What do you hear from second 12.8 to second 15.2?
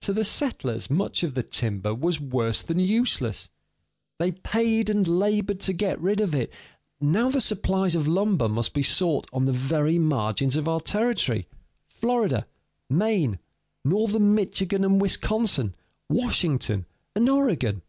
Maine, northern Michigan and